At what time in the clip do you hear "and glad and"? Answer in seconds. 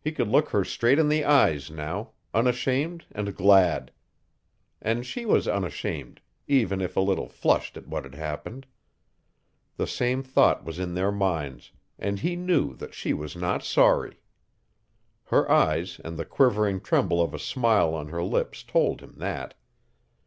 3.12-5.04